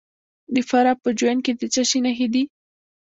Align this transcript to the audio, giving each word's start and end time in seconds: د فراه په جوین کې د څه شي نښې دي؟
د 0.53 0.55
فراه 0.69 0.99
په 1.03 1.09
جوین 1.19 1.39
کې 1.45 1.53
د 1.59 1.63
څه 1.73 1.81
شي 1.89 1.99
نښې 2.05 2.27
دي؟ 2.33 2.43